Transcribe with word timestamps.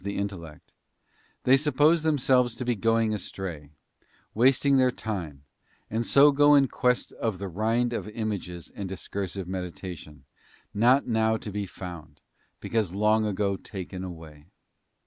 BOOK 0.01 0.05
the 0.05 0.17
intellect, 0.17 0.73
they 1.43 1.55
suppose 1.55 2.01
themselves 2.01 2.55
to 2.55 2.65
be 2.65 2.73
going 2.73 3.13
astray, 3.13 3.69
~ 4.01 4.33
wasting 4.33 4.77
their 4.77 4.89
time, 4.89 5.43
and 5.91 6.03
so 6.07 6.31
go 6.31 6.55
in 6.55 6.67
quest 6.67 7.11
of 7.11 7.37
the 7.37 7.47
rind 7.47 7.93
of 7.93 8.09
images 8.09 8.71
and 8.75 8.89
discursive 8.89 9.47
meditation, 9.47 10.25
not 10.73 11.05
now 11.05 11.37
to 11.37 11.51
be 11.51 11.67
found, 11.67 12.19
because 12.59 12.95
long 12.95 13.27
ago 13.27 13.55
taken 13.57 14.03
away. 14.03 14.47